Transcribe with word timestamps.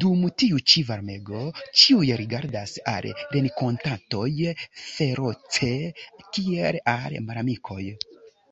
Dum 0.00 0.24
tiu 0.40 0.58
ĉi 0.72 0.82
varmego 0.88 1.38
ĉiuj 1.84 2.10
rigardas 2.22 2.76
al 2.92 3.10
renkontatoj 3.38 4.28
feroce, 4.84 5.74
kiel 6.28 6.80
al 6.98 7.20
malamikoj. 7.32 7.82